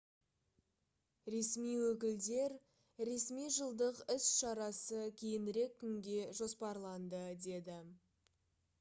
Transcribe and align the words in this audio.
ресми 1.33 1.73
өкілдер 1.89 2.55
ресми 3.11 3.45
жылдық 3.59 4.01
іс-шарасы 4.17 5.05
кейінірек 5.23 5.79
күнге 5.85 6.21
жоспарланды 6.43 7.25
деді 7.49 7.83